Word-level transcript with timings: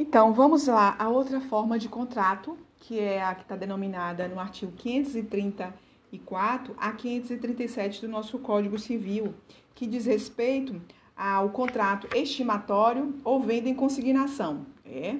Então, 0.00 0.32
vamos 0.32 0.68
lá. 0.68 0.94
A 0.96 1.08
outra 1.08 1.40
forma 1.40 1.76
de 1.76 1.88
contrato, 1.88 2.56
que 2.76 3.00
é 3.00 3.20
a 3.20 3.34
que 3.34 3.42
está 3.42 3.56
denominada 3.56 4.28
no 4.28 4.38
artigo 4.38 4.70
534 4.70 6.72
a 6.78 6.92
537 6.92 8.02
do 8.02 8.08
nosso 8.08 8.38
Código 8.38 8.78
Civil, 8.78 9.34
que 9.74 9.88
diz 9.88 10.06
respeito 10.06 10.80
ao 11.16 11.50
contrato 11.50 12.06
estimatório 12.16 13.12
ou 13.24 13.40
venda 13.40 13.68
em 13.68 13.74
consignação. 13.74 14.66
É? 14.86 15.16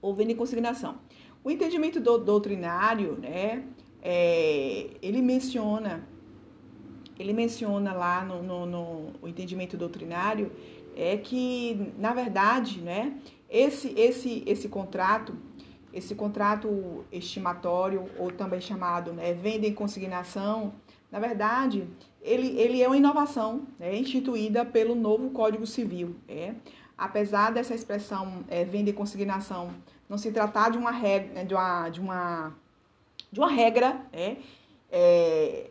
Ou 0.00 0.14
venda 0.14 0.32
em 0.32 0.36
consignação. 0.36 0.96
O 1.44 1.50
entendimento 1.50 2.00
do, 2.00 2.16
doutrinário, 2.16 3.18
né, 3.20 3.64
é, 4.00 4.92
ele 5.02 5.20
menciona, 5.20 6.08
ele 7.18 7.34
menciona 7.34 7.92
lá 7.92 8.24
no, 8.24 8.42
no, 8.42 9.10
no 9.20 9.28
entendimento 9.28 9.76
doutrinário 9.76 10.50
é 10.96 11.16
que, 11.16 11.92
na 11.98 12.12
verdade, 12.12 12.80
né, 12.80 13.14
esse, 13.54 13.94
esse, 13.96 14.42
esse 14.46 14.68
contrato, 14.68 15.38
esse 15.92 16.12
contrato 16.16 17.04
estimatório, 17.12 18.04
ou 18.18 18.32
também 18.32 18.60
chamado 18.60 19.12
né, 19.12 19.32
venda 19.32 19.64
em 19.64 19.72
consignação, 19.72 20.74
na 21.08 21.20
verdade, 21.20 21.86
ele, 22.20 22.48
ele 22.58 22.82
é 22.82 22.88
uma 22.88 22.96
inovação 22.96 23.62
né, 23.78 23.96
instituída 23.96 24.64
pelo 24.64 24.96
novo 24.96 25.30
Código 25.30 25.68
Civil. 25.68 26.16
É? 26.28 26.52
Apesar 26.98 27.52
dessa 27.52 27.76
expressão 27.76 28.44
é, 28.48 28.64
venda 28.64 28.90
em 28.90 28.92
consignação 28.92 29.70
não 30.08 30.18
se 30.18 30.32
tratar 30.32 30.70
de 30.70 30.78
uma 30.78 30.90
regra, 30.90 31.44
de 31.44 31.54
uma, 31.54 31.88
de 31.88 32.00
uma, 32.00 32.52
de 33.30 33.38
uma 33.38 33.48
regra, 33.48 34.00
né? 34.12 34.38
É, 34.90 35.70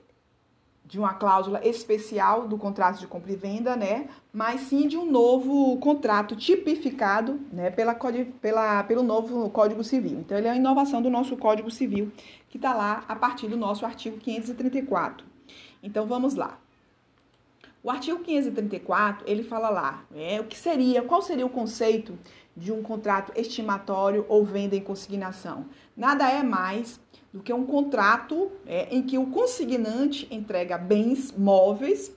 de 0.94 1.00
uma 1.00 1.16
cláusula 1.16 1.60
especial 1.68 2.48
do 2.48 2.56
contrato 2.56 3.00
de 3.00 3.08
compra 3.08 3.32
e 3.32 3.36
venda, 3.36 3.76
né? 3.76 4.08
Mas 4.32 4.62
sim 4.62 4.88
de 4.88 4.96
um 4.96 5.10
novo 5.10 5.76
contrato 5.78 6.36
tipificado, 6.36 7.42
né? 7.52 7.72
Pela, 7.72 7.98
pela, 8.40 8.84
pelo 8.84 9.02
novo 9.02 9.50
Código 9.50 9.84
Civil. 9.84 10.20
Então, 10.20 10.38
ele 10.38 10.46
é 10.46 10.52
a 10.52 10.56
inovação 10.56 11.02
do 11.02 11.10
nosso 11.10 11.36
Código 11.36 11.72
Civil, 11.72 12.12
que 12.48 12.60
está 12.60 12.76
lá 12.76 13.04
a 13.08 13.16
partir 13.16 13.48
do 13.48 13.58
nosso 13.58 13.88
artigo 13.88 14.20
534. 14.20 15.26
Então, 15.82 16.06
vamos 16.06 16.36
lá. 16.36 16.60
O 17.82 17.90
artigo 17.90 18.20
534, 18.20 19.28
ele 19.28 19.42
fala 19.42 19.72
lá, 19.72 20.06
né, 20.12 20.40
o 20.40 20.44
que 20.44 20.56
seria, 20.56 21.02
qual 21.02 21.24
seria 21.24 21.48
o 21.48 21.50
conceito 21.50 22.20
de 22.56 22.72
um 22.72 22.84
contrato 22.84 23.32
estimatório 23.36 24.28
ou 24.30 24.46
venda 24.46 24.76
em 24.76 24.82
consignação. 24.82 25.66
Nada 25.98 26.30
é 26.30 26.44
mais 26.44 27.00
do 27.34 27.42
que 27.42 27.52
um 27.52 27.66
contrato 27.66 28.52
é, 28.66 28.96
em 28.96 29.02
que 29.02 29.18
o 29.18 29.26
consignante 29.28 30.28
entrega 30.30 30.78
bens 30.78 31.32
móveis 31.36 32.16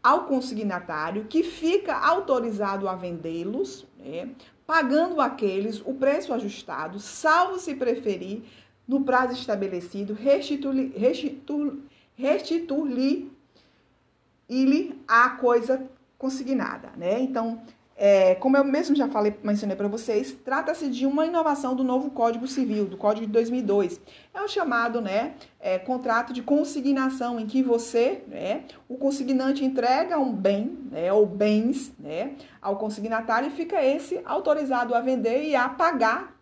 ao 0.00 0.26
consignatário 0.26 1.24
que 1.24 1.42
fica 1.42 1.96
autorizado 1.96 2.88
a 2.88 2.94
vendê-los, 2.94 3.84
é, 4.00 4.28
pagando 4.66 5.20
aqueles 5.20 5.80
o 5.84 5.94
preço 5.94 6.32
ajustado, 6.32 7.00
salvo 7.00 7.58
se 7.58 7.74
preferir, 7.74 8.44
no 8.86 9.04
prazo 9.04 9.32
estabelecido, 9.32 10.12
restituir-lhe 10.12 10.92
restituir, 10.96 11.78
restituir 12.14 13.30
a 15.06 15.30
coisa 15.30 15.88
consignada, 16.18 16.92
né? 16.96 17.20
Então, 17.20 17.62
é, 18.04 18.34
como 18.34 18.56
eu 18.56 18.64
mesmo 18.64 18.96
já 18.96 19.06
falei, 19.06 19.32
mencionei 19.44 19.76
para 19.76 19.86
vocês, 19.86 20.32
trata-se 20.44 20.88
de 20.88 21.06
uma 21.06 21.24
inovação 21.24 21.76
do 21.76 21.84
novo 21.84 22.10
Código 22.10 22.48
Civil, 22.48 22.86
do 22.86 22.96
Código 22.96 23.26
de 23.26 23.32
2002. 23.32 24.00
É 24.34 24.42
o 24.42 24.48
chamado 24.48 25.00
né, 25.00 25.34
é, 25.60 25.78
contrato 25.78 26.32
de 26.32 26.42
consignação, 26.42 27.38
em 27.38 27.46
que 27.46 27.62
você, 27.62 28.24
né, 28.26 28.64
o 28.88 28.96
consignante, 28.96 29.64
entrega 29.64 30.18
um 30.18 30.32
bem 30.32 30.76
né, 30.90 31.12
ou 31.12 31.24
bens 31.24 31.92
né, 31.96 32.32
ao 32.60 32.74
consignatário 32.74 33.46
e 33.46 33.52
fica 33.52 33.80
esse 33.80 34.20
autorizado 34.24 34.96
a 34.96 35.00
vender 35.00 35.44
e 35.44 35.54
a 35.54 35.68
pagar 35.68 36.36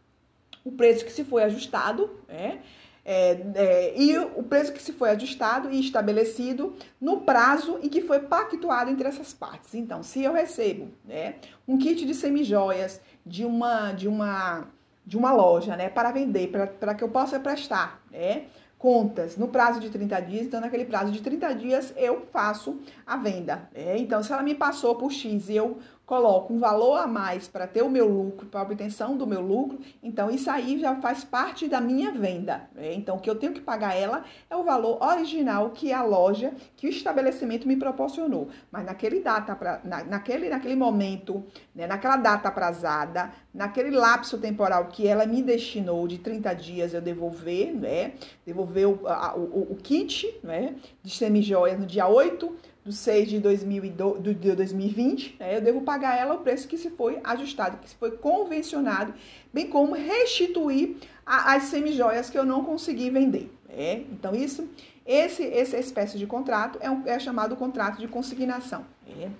o 0.64 0.72
preço 0.72 1.04
que 1.04 1.12
se 1.12 1.24
foi 1.24 1.42
ajustado, 1.42 2.08
né, 2.26 2.60
é, 3.04 3.40
é, 3.54 4.00
e 4.00 4.18
o 4.18 4.42
preço 4.42 4.72
que 4.72 4.82
se 4.82 4.92
foi 4.92 5.10
ajustado 5.10 5.70
e 5.70 5.80
estabelecido 5.80 6.74
no 7.00 7.22
prazo 7.22 7.78
em 7.82 7.88
que 7.88 8.02
foi 8.02 8.20
pactuado 8.20 8.90
entre 8.90 9.08
essas 9.08 9.32
partes. 9.32 9.74
Então, 9.74 10.02
se 10.02 10.22
eu 10.22 10.32
recebo 10.32 10.88
né, 11.04 11.36
um 11.66 11.78
kit 11.78 12.04
de 12.04 12.14
semijoias 12.14 13.00
de 13.24 13.44
uma, 13.44 13.92
de 13.92 14.08
uma, 14.08 14.66
de 15.06 15.16
uma 15.16 15.32
loja 15.32 15.76
né, 15.76 15.88
para 15.88 16.10
vender, 16.10 16.48
para 16.78 16.94
que 16.94 17.02
eu 17.02 17.08
possa 17.08 17.40
prestar 17.40 18.02
né, 18.10 18.44
contas 18.78 19.36
no 19.36 19.48
prazo 19.48 19.78
de 19.78 19.90
30 19.90 20.20
dias, 20.20 20.46
então 20.46 20.60
naquele 20.60 20.84
prazo 20.86 21.12
de 21.12 21.20
30 21.20 21.54
dias 21.54 21.94
eu 21.96 22.26
faço 22.32 22.80
a 23.06 23.16
venda. 23.16 23.68
Né? 23.74 23.98
Então, 23.98 24.22
se 24.22 24.32
ela 24.32 24.42
me 24.42 24.54
passou 24.54 24.94
por 24.94 25.10
X 25.10 25.48
e 25.48 25.56
eu 25.56 25.78
coloco 26.10 26.52
um 26.52 26.58
valor 26.58 26.96
a 26.96 27.06
mais 27.06 27.46
para 27.46 27.68
ter 27.68 27.82
o 27.82 27.88
meu 27.88 28.08
lucro, 28.08 28.48
para 28.48 28.58
a 28.58 28.62
obtenção 28.64 29.16
do 29.16 29.28
meu 29.28 29.40
lucro, 29.40 29.78
então 30.02 30.28
isso 30.28 30.50
aí 30.50 30.76
já 30.80 30.96
faz 30.96 31.22
parte 31.22 31.68
da 31.68 31.80
minha 31.80 32.10
venda. 32.10 32.68
Né? 32.74 32.94
Então, 32.94 33.14
o 33.14 33.20
que 33.20 33.30
eu 33.30 33.36
tenho 33.36 33.52
que 33.52 33.60
pagar 33.60 33.94
ela 33.94 34.24
é 34.50 34.56
o 34.56 34.64
valor 34.64 35.00
original 35.00 35.70
que 35.70 35.92
a 35.92 36.02
loja, 36.02 36.52
que 36.76 36.88
o 36.88 36.90
estabelecimento 36.90 37.68
me 37.68 37.76
proporcionou. 37.76 38.48
Mas 38.72 38.84
naquele 38.84 39.20
data, 39.20 39.54
pra, 39.54 39.80
na, 39.84 40.02
naquele, 40.02 40.48
naquele 40.48 40.74
momento, 40.74 41.44
né, 41.72 41.86
naquela 41.86 42.16
data 42.16 42.48
aprazada, 42.48 43.30
naquele 43.54 43.92
lapso 43.92 44.36
temporal 44.36 44.86
que 44.86 45.06
ela 45.06 45.24
me 45.26 45.40
destinou 45.40 46.08
de 46.08 46.18
30 46.18 46.54
dias 46.54 46.92
eu 46.92 47.00
devolver, 47.00 47.72
né? 47.72 48.14
Devolver 48.44 48.88
o, 48.88 49.06
a, 49.06 49.36
o, 49.36 49.74
o 49.74 49.76
kit 49.76 50.40
né, 50.42 50.74
de 51.04 51.14
semijoias 51.14 51.78
no 51.78 51.86
dia 51.86 52.08
8 52.08 52.52
do 52.90 52.92
6 52.92 53.28
de, 53.28 53.38
2002, 53.38 54.20
do, 54.20 54.34
de 54.34 54.52
2020, 54.52 55.36
né, 55.38 55.56
eu 55.56 55.60
devo 55.60 55.80
pagar 55.82 56.18
ela 56.18 56.34
o 56.34 56.38
preço 56.38 56.66
que 56.66 56.76
se 56.76 56.90
foi 56.90 57.20
ajustado, 57.22 57.78
que 57.78 57.88
se 57.88 57.94
foi 57.94 58.10
convencionado, 58.10 59.14
bem 59.52 59.68
como 59.68 59.94
restituir 59.94 60.96
a, 61.24 61.54
as 61.54 61.64
semijoias 61.64 62.28
que 62.28 62.36
eu 62.36 62.44
não 62.44 62.64
consegui 62.64 63.08
vender. 63.08 63.48
Né? 63.68 64.04
Então, 64.10 64.34
isso, 64.34 64.68
esse, 65.06 65.46
essa 65.46 65.76
espécie 65.78 66.18
de 66.18 66.26
contrato 66.26 66.80
é, 66.82 66.90
um, 66.90 67.06
é 67.06 67.18
chamado 67.20 67.54
contrato 67.54 68.00
de 68.00 68.08
consignação. 68.08 68.84
Né? 69.06 69.30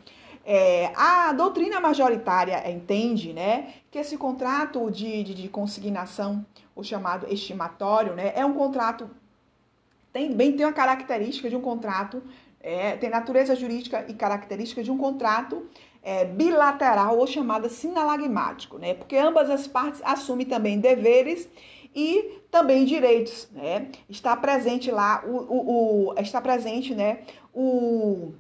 É, 0.47 0.93
a 0.97 1.33
doutrina 1.33 1.81
majoritária 1.81 2.71
entende 2.71 3.33
né, 3.33 3.75
que 3.91 3.99
esse 3.99 4.17
contrato 4.17 4.89
de, 4.93 5.25
de, 5.25 5.35
de 5.35 5.49
consignação, 5.49 6.47
o 6.77 6.85
chamado 6.85 7.27
estimatório, 7.29 8.15
né, 8.15 8.33
é 8.37 8.47
um 8.47 8.55
contrato, 8.55 9.11
tem, 10.13 10.33
bem 10.33 10.53
tem 10.53 10.65
uma 10.65 10.73
característica 10.73 11.51
de 11.51 11.57
um 11.57 11.61
contrato 11.61 12.23
é, 12.61 12.97
tem 12.97 13.09
natureza 13.09 13.57
jurídica 13.57 14.05
e 14.09 14.15
característica 14.15 14.83
de 14.83 14.91
um 14.91 14.99
contrato 14.99 15.67
é, 16.03 16.25
bilateral 16.25 17.19
ou 17.19 17.27
chamada 17.27 17.69
sinalagmático, 17.69 18.79
né? 18.79 18.95
Porque 18.95 19.17
ambas 19.17 19.51
as 19.51 19.67
partes 19.67 20.01
assumem 20.05 20.47
também 20.47 20.79
deveres 20.79 21.49
e 21.95 22.41
também 22.51 22.85
direitos, 22.85 23.49
né? 23.53 23.89
Está 24.09 24.37
presente 24.37 24.91
lá 24.91 25.25
o, 25.27 25.37
o, 25.37 26.09
o 26.11 26.21
está 26.21 26.41
presente, 26.41 26.95
né? 26.95 27.21
O 27.55 28.33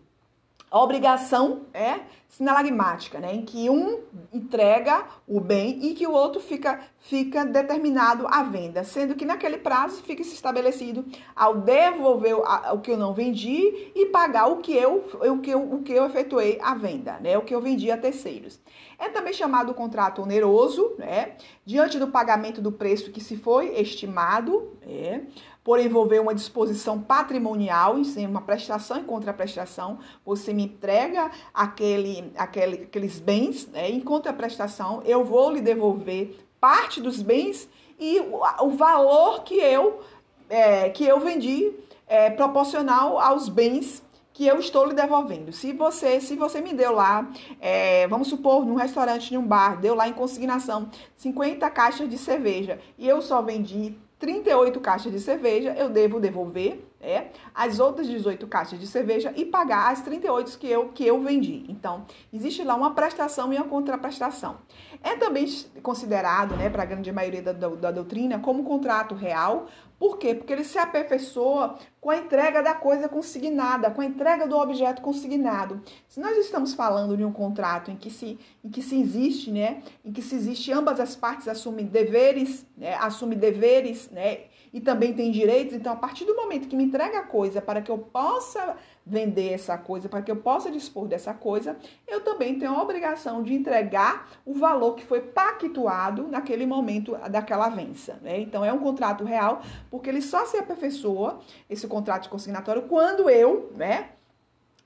a 0.70 0.82
obrigação 0.82 1.62
é 1.74 2.00
sinalagmática, 2.28 3.18
né, 3.18 3.34
em 3.34 3.42
que 3.42 3.68
um 3.68 4.00
entrega 4.32 5.04
o 5.26 5.40
bem 5.40 5.84
e 5.84 5.94
que 5.94 6.06
o 6.06 6.12
outro 6.12 6.40
fica, 6.40 6.80
fica 7.00 7.44
determinado 7.44 8.24
à 8.28 8.44
venda, 8.44 8.84
sendo 8.84 9.16
que 9.16 9.24
naquele 9.24 9.58
prazo 9.58 10.00
fica 10.02 10.22
se 10.22 10.32
estabelecido 10.32 11.04
ao 11.34 11.56
devolver 11.56 12.36
o 12.36 12.78
que 12.78 12.92
eu 12.92 12.96
não 12.96 13.12
vendi 13.12 13.90
e 13.96 14.06
pagar 14.06 14.46
o 14.46 14.58
que 14.58 14.72
eu, 14.72 15.04
o 15.20 15.38
que 15.38 15.50
eu, 15.50 15.74
o 15.74 15.82
que 15.82 15.92
eu 15.92 16.06
efetuei 16.06 16.60
à 16.62 16.72
venda, 16.72 17.18
né, 17.20 17.36
o 17.36 17.42
que 17.42 17.54
eu 17.54 17.60
vendi 17.60 17.90
a 17.90 17.98
terceiros. 17.98 18.60
É 18.96 19.08
também 19.08 19.32
chamado 19.32 19.74
contrato 19.74 20.22
oneroso, 20.22 20.94
né, 20.98 21.32
diante 21.66 21.98
do 21.98 22.08
pagamento 22.08 22.62
do 22.62 22.70
preço 22.70 23.10
que 23.10 23.20
se 23.20 23.36
foi 23.36 23.74
estimado, 23.74 24.78
né, 24.86 25.26
por 25.62 25.78
envolver 25.78 26.20
uma 26.20 26.34
disposição 26.34 27.00
patrimonial, 27.00 27.96
uma 28.28 28.40
prestação 28.40 28.98
e 28.98 29.04
contraprestação, 29.04 29.98
você 30.24 30.52
me 30.52 30.64
entrega 30.64 31.30
aquele, 31.52 32.32
aquele, 32.36 32.84
aqueles 32.84 33.20
bens, 33.20 33.66
né? 33.66 33.90
em 33.90 34.00
contraprestação, 34.00 35.02
eu 35.04 35.24
vou 35.24 35.50
lhe 35.50 35.60
devolver 35.60 36.38
parte 36.60 37.00
dos 37.00 37.20
bens 37.20 37.68
e 37.98 38.20
o, 38.20 38.40
o 38.64 38.70
valor 38.70 39.42
que 39.42 39.54
eu, 39.54 40.00
é, 40.48 40.88
que 40.90 41.04
eu 41.04 41.20
vendi 41.20 41.72
é, 42.06 42.30
proporcional 42.30 43.18
aos 43.18 43.48
bens 43.48 44.02
que 44.32 44.46
eu 44.46 44.58
estou 44.58 44.86
lhe 44.86 44.94
devolvendo. 44.94 45.52
Se 45.52 45.72
você, 45.72 46.18
se 46.20 46.34
você 46.34 46.62
me 46.62 46.72
deu 46.72 46.92
lá, 46.92 47.30
é, 47.60 48.08
vamos 48.08 48.28
supor, 48.28 48.64
num 48.64 48.74
restaurante, 48.74 49.34
num 49.34 49.46
bar, 49.46 49.78
deu 49.78 49.94
lá 49.94 50.08
em 50.08 50.14
consignação 50.14 50.88
50 51.16 51.68
caixas 51.70 52.08
de 52.08 52.16
cerveja 52.16 52.80
e 52.96 53.06
eu 53.06 53.20
só 53.20 53.42
vendi 53.42 53.98
38 54.20 54.78
caixas 54.80 55.10
de 55.10 55.18
cerveja, 55.18 55.74
eu 55.76 55.88
devo 55.88 56.20
devolver 56.20 56.84
é, 57.00 57.28
as 57.54 57.80
outras 57.80 58.06
18 58.06 58.46
caixas 58.46 58.78
de 58.78 58.86
cerveja 58.86 59.32
e 59.36 59.44
pagar 59.44 59.90
as 59.90 60.02
38 60.02 60.58
que 60.58 60.66
eu, 60.66 60.88
que 60.88 61.06
eu 61.06 61.20
vendi. 61.20 61.64
Então, 61.68 62.04
existe 62.32 62.62
lá 62.62 62.74
uma 62.74 62.94
prestação 62.94 63.52
e 63.52 63.56
uma 63.56 63.66
contraprestação. 63.66 64.58
É 65.02 65.16
também 65.16 65.46
considerado, 65.82 66.56
né, 66.56 66.68
para 66.68 66.82
a 66.82 66.86
grande 66.86 67.10
maioria 67.10 67.42
da, 67.42 67.52
da, 67.52 67.68
da 67.68 67.90
doutrina, 67.90 68.38
como 68.38 68.64
contrato 68.64 69.14
real, 69.14 69.66
Por 70.00 70.16
quê? 70.16 70.34
Porque 70.34 70.50
ele 70.50 70.64
se 70.64 70.78
aperfeiçoa 70.78 71.78
com 72.00 72.08
a 72.08 72.16
entrega 72.16 72.62
da 72.62 72.72
coisa 72.72 73.06
consignada, 73.06 73.90
com 73.90 74.00
a 74.00 74.06
entrega 74.06 74.48
do 74.48 74.56
objeto 74.56 75.02
consignado. 75.02 75.82
Se 76.08 76.18
nós 76.18 76.38
estamos 76.38 76.72
falando 76.72 77.18
de 77.18 77.22
um 77.22 77.30
contrato 77.30 77.90
em 77.90 77.96
que 77.96 78.10
se, 78.10 78.38
em 78.64 78.70
que 78.70 78.80
se 78.80 78.98
existe, 78.98 79.50
né, 79.50 79.82
em 80.02 80.10
que 80.10 80.22
se 80.22 80.34
existe 80.34 80.72
ambas 80.72 80.98
as 80.98 81.14
partes 81.14 81.46
assumem 81.46 81.84
deveres, 81.84 82.66
né, 82.78 82.94
assumem 82.94 83.38
deveres, 83.38 84.08
né, 84.10 84.44
e 84.72 84.80
também 84.80 85.12
tem 85.12 85.30
direitos, 85.30 85.74
então 85.74 85.92
a 85.92 85.96
partir 85.96 86.24
do 86.24 86.34
momento 86.36 86.68
que 86.68 86.76
me 86.76 86.84
entrega 86.84 87.18
a 87.18 87.22
coisa 87.22 87.60
para 87.60 87.82
que 87.82 87.90
eu 87.90 87.98
possa 87.98 88.76
vender 89.04 89.52
essa 89.52 89.76
coisa, 89.76 90.08
para 90.08 90.22
que 90.22 90.30
eu 90.30 90.36
possa 90.36 90.70
dispor 90.70 91.08
dessa 91.08 91.34
coisa, 91.34 91.76
eu 92.06 92.20
também 92.20 92.58
tenho 92.58 92.72
a 92.72 92.82
obrigação 92.82 93.42
de 93.42 93.54
entregar 93.54 94.28
o 94.44 94.54
valor 94.54 94.94
que 94.94 95.04
foi 95.04 95.20
pactuado 95.20 96.28
naquele 96.28 96.66
momento 96.66 97.16
daquela 97.28 97.68
vença. 97.68 98.18
Né? 98.22 98.40
Então 98.40 98.64
é 98.64 98.72
um 98.72 98.78
contrato 98.78 99.24
real, 99.24 99.62
porque 99.90 100.08
ele 100.08 100.22
só 100.22 100.46
se 100.46 100.56
aperfeiçoa, 100.56 101.40
esse 101.68 101.88
contrato 101.88 102.28
consignatório, 102.28 102.82
quando 102.82 103.28
eu, 103.28 103.72
né? 103.76 104.10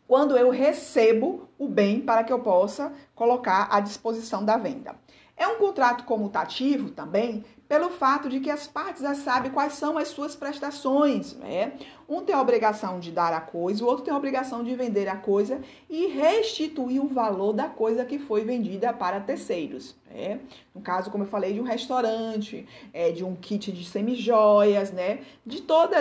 Quando 0.06 0.36
eu 0.36 0.50
recebo 0.50 1.48
o 1.58 1.66
bem 1.66 2.00
para 2.00 2.22
que 2.22 2.32
eu 2.32 2.40
possa 2.40 2.92
colocar 3.14 3.68
à 3.70 3.80
disposição 3.80 4.44
da 4.44 4.58
venda. 4.58 4.94
É 5.36 5.48
um 5.48 5.58
contrato 5.58 6.04
comutativo 6.04 6.90
também, 6.90 7.44
pelo 7.66 7.90
fato 7.90 8.28
de 8.28 8.38
que 8.38 8.50
as 8.50 8.68
partes 8.68 9.02
já 9.02 9.14
sabem 9.16 9.50
quais 9.50 9.72
são 9.72 9.98
as 9.98 10.08
suas 10.08 10.36
prestações. 10.36 11.34
Né? 11.34 11.72
Um 12.08 12.22
tem 12.22 12.34
a 12.34 12.40
obrigação 12.40 13.00
de 13.00 13.10
dar 13.10 13.32
a 13.32 13.40
coisa, 13.40 13.82
o 13.82 13.86
outro 13.88 14.04
tem 14.04 14.14
a 14.14 14.16
obrigação 14.16 14.62
de 14.62 14.74
vender 14.76 15.08
a 15.08 15.16
coisa 15.16 15.60
e 15.90 16.06
restituir 16.06 17.02
o 17.02 17.08
valor 17.08 17.52
da 17.52 17.68
coisa 17.68 18.04
que 18.04 18.18
foi 18.18 18.44
vendida 18.44 18.92
para 18.92 19.18
terceiros. 19.18 19.96
Né? 20.08 20.38
No 20.72 20.80
caso, 20.80 21.10
como 21.10 21.24
eu 21.24 21.28
falei, 21.28 21.52
de 21.52 21.60
um 21.60 21.64
restaurante, 21.64 22.64
é, 22.92 23.10
de 23.10 23.24
um 23.24 23.34
kit 23.34 23.72
de 23.72 23.84
semijoias, 23.84 24.92
né? 24.92 25.20
de 25.44 25.62
todos 25.62 25.96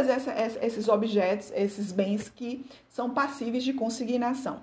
esses 0.61 0.87
objetos, 0.87 1.51
esses 1.55 1.91
bens 1.91 2.29
que 2.29 2.63
são 2.87 3.09
passíveis 3.09 3.63
de 3.63 3.73
consignação. 3.73 4.61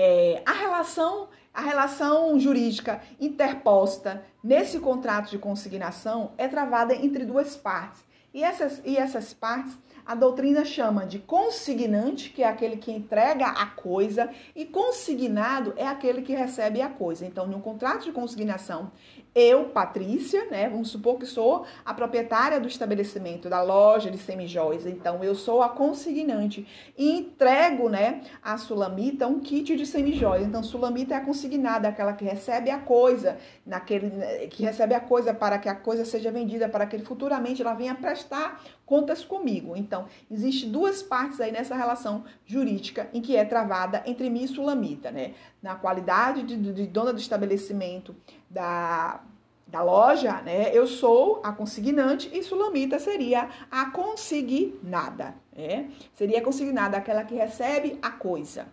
É, 0.00 0.42
a 0.46 0.52
relação 0.52 1.28
a 1.52 1.60
relação 1.60 2.38
jurídica 2.38 3.02
interposta 3.18 4.24
nesse 4.44 4.78
contrato 4.78 5.28
de 5.28 5.38
consignação 5.38 6.30
é 6.38 6.46
travada 6.46 6.94
entre 6.94 7.24
duas 7.24 7.56
partes. 7.56 8.04
E 8.32 8.44
essas, 8.44 8.80
e 8.84 8.96
essas 8.96 9.34
partes 9.34 9.76
a 10.08 10.14
doutrina 10.14 10.64
chama 10.64 11.04
de 11.04 11.18
consignante, 11.18 12.30
que 12.30 12.42
é 12.42 12.48
aquele 12.48 12.78
que 12.78 12.90
entrega 12.90 13.48
a 13.48 13.66
coisa, 13.66 14.30
e 14.56 14.64
consignado 14.64 15.74
é 15.76 15.86
aquele 15.86 16.22
que 16.22 16.32
recebe 16.32 16.80
a 16.80 16.88
coisa. 16.88 17.26
Então, 17.26 17.46
no 17.46 17.60
contrato 17.60 18.04
de 18.04 18.12
consignação, 18.12 18.90
eu, 19.34 19.66
Patrícia, 19.66 20.46
né, 20.46 20.66
vamos 20.66 20.88
supor 20.88 21.18
que 21.18 21.26
sou 21.26 21.66
a 21.84 21.92
proprietária 21.92 22.58
do 22.58 22.66
estabelecimento, 22.66 23.50
da 23.50 23.62
loja 23.62 24.10
de 24.10 24.16
semijóias, 24.16 24.86
então 24.86 25.22
eu 25.22 25.34
sou 25.34 25.62
a 25.62 25.68
consignante 25.68 26.66
e 26.96 27.10
entrego, 27.10 27.90
né, 27.90 28.22
a 28.42 28.56
Sulamita 28.56 29.26
um 29.26 29.38
kit 29.38 29.76
de 29.76 29.84
semijóias. 29.84 30.46
Então, 30.46 30.62
Sulamita 30.62 31.14
é 31.14 31.18
a 31.18 31.20
consignada, 31.20 31.86
aquela 31.86 32.14
que 32.14 32.24
recebe 32.24 32.70
a 32.70 32.78
coisa, 32.78 33.36
naquele 33.66 34.48
que 34.48 34.62
recebe 34.62 34.94
a 34.94 35.00
coisa 35.00 35.34
para 35.34 35.58
que 35.58 35.68
a 35.68 35.74
coisa 35.74 36.06
seja 36.06 36.32
vendida, 36.32 36.66
para 36.66 36.86
que 36.86 36.98
futuramente 36.98 37.60
ela 37.60 37.74
venha 37.74 37.94
prestar 37.94 38.58
contas 38.88 39.22
comigo. 39.22 39.76
Então, 39.76 40.06
existe 40.30 40.66
duas 40.66 41.02
partes 41.02 41.38
aí 41.40 41.52
nessa 41.52 41.76
relação 41.76 42.24
jurídica 42.46 43.08
em 43.12 43.20
que 43.20 43.36
é 43.36 43.44
travada 43.44 44.02
entre 44.06 44.30
mim 44.30 44.44
e 44.44 44.48
Sulamita, 44.48 45.10
né? 45.10 45.34
Na 45.62 45.74
qualidade 45.74 46.42
de, 46.42 46.56
de 46.72 46.86
dona 46.86 47.12
do 47.12 47.20
estabelecimento 47.20 48.16
da, 48.48 49.20
da 49.66 49.82
loja, 49.82 50.40
né? 50.40 50.70
Eu 50.72 50.86
sou 50.86 51.40
a 51.44 51.52
consignante 51.52 52.30
e 52.32 52.42
Sulamita 52.42 52.98
seria 52.98 53.50
a 53.70 53.90
consignada, 53.90 55.34
né? 55.54 55.90
Seria 56.14 56.40
consignada 56.40 56.96
aquela 56.96 57.24
que 57.24 57.34
recebe 57.34 57.98
a 58.00 58.10
coisa. 58.10 58.66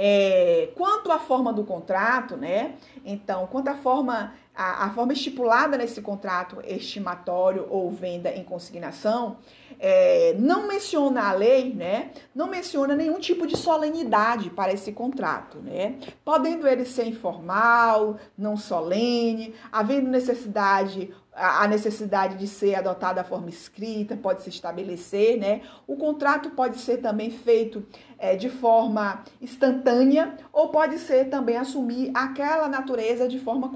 É, 0.00 0.70
quanto 0.76 1.10
à 1.10 1.18
forma 1.18 1.52
do 1.52 1.64
contrato, 1.64 2.36
né? 2.36 2.76
Então, 3.04 3.48
quanto 3.48 3.66
à 3.66 3.74
forma, 3.74 4.32
a, 4.58 4.86
a 4.86 4.90
forma 4.90 5.12
estipulada 5.12 5.78
nesse 5.78 6.02
contrato 6.02 6.60
estimatório 6.66 7.64
ou 7.70 7.88
venda 7.92 8.28
em 8.28 8.42
consignação, 8.42 9.36
é, 9.78 10.34
não 10.36 10.66
menciona 10.66 11.28
a 11.28 11.32
lei, 11.32 11.72
né? 11.72 12.10
Não 12.34 12.48
menciona 12.48 12.96
nenhum 12.96 13.20
tipo 13.20 13.46
de 13.46 13.56
solenidade 13.56 14.50
para 14.50 14.72
esse 14.72 14.90
contrato, 14.90 15.58
né? 15.58 15.94
Podendo 16.24 16.66
ele 16.66 16.84
ser 16.84 17.06
informal, 17.06 18.18
não 18.36 18.56
solene, 18.56 19.54
havendo 19.70 20.08
necessidade 20.08 21.14
a 21.38 21.68
necessidade 21.68 22.36
de 22.36 22.46
ser 22.46 22.74
adotada 22.74 23.20
a 23.20 23.24
forma 23.24 23.48
escrita, 23.48 24.16
pode 24.16 24.42
se 24.42 24.48
estabelecer, 24.48 25.38
né? 25.38 25.62
O 25.86 25.96
contrato 25.96 26.50
pode 26.50 26.78
ser 26.78 26.98
também 26.98 27.30
feito 27.30 27.86
é, 28.18 28.34
de 28.34 28.50
forma 28.50 29.22
instantânea 29.40 30.36
ou 30.52 30.68
pode 30.68 30.98
ser 30.98 31.28
também 31.28 31.56
assumir 31.56 32.10
aquela 32.12 32.68
natureza 32.68 33.28
de 33.28 33.38
forma 33.38 33.70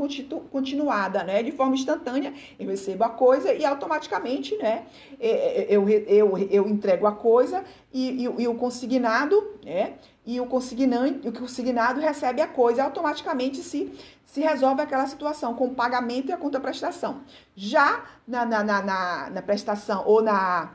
continuada, 0.50 1.22
né? 1.22 1.42
De 1.42 1.52
forma 1.52 1.74
instantânea, 1.74 2.34
eu 2.58 2.68
recebo 2.68 3.04
a 3.04 3.08
coisa 3.08 3.54
e 3.54 3.64
automaticamente, 3.64 4.56
né? 4.56 4.84
Eu, 5.20 5.88
eu, 5.88 5.88
eu, 5.88 6.38
eu 6.50 6.68
entrego 6.68 7.06
a 7.06 7.12
coisa 7.12 7.64
e, 7.92 8.24
e, 8.24 8.42
e 8.42 8.48
o 8.48 8.54
consignado, 8.56 9.58
né? 9.64 9.94
E 10.24 10.40
o 10.40 10.46
consignante, 10.46 11.26
o 11.26 11.32
consignado 11.32 12.00
recebe 12.00 12.40
a 12.40 12.46
coisa 12.46 12.84
automaticamente 12.84 13.58
se 13.58 13.92
se 14.32 14.40
resolve 14.40 14.80
aquela 14.80 15.06
situação 15.06 15.52
com 15.52 15.66
o 15.66 15.74
pagamento 15.74 16.30
e 16.30 16.32
a 16.32 16.38
contraprestação. 16.38 17.20
Já 17.54 18.02
na, 18.26 18.46
na, 18.46 18.64
na, 18.64 18.82
na, 18.82 19.30
na 19.30 19.42
prestação 19.42 20.04
ou 20.06 20.22
na 20.22 20.72